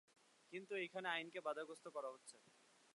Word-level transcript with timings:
কিন্তু 0.53 0.73
এখানে 0.85 1.07
আইনকে 1.09 1.39
বাধাগ্রস্ত 1.47 1.85
করা 1.95 2.09
হচ্ছে। 2.13 2.35